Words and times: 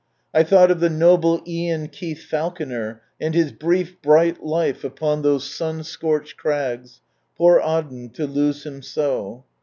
1 0.31 0.45
thought 0.45 0.71
of 0.71 0.79
the 0.79 0.89
noble 0.89 1.43
Ion 1.47 1.87
Keith 1.87 2.23
Falconer, 2.25 3.03
and 3.19 3.35
his 3.35 3.51
brief 3.51 4.01
bright 4.01 4.43
life 4.43 4.83
upon 4.83 5.21
those 5.21 5.47
sun 5.47 5.83
scorched 5.83 6.37
crags. 6.37 7.01
Poor 7.37 7.59
Aden 7.63 8.09
to 8.13 8.25
lose 8.25 8.65
him 8.65 8.81
so 8.81 9.43